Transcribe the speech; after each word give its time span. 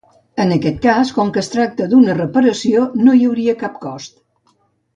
En 0.43 0.53
aquest 0.53 0.79
cas, 0.85 1.11
com 1.17 1.29
es 1.41 1.49
tracta 1.57 1.87
d'una 1.91 2.15
reparació 2.21 2.89
no 3.03 3.15
hi 3.19 3.23
hauria 3.29 3.57
cap 3.63 3.77
cost. 3.87 4.19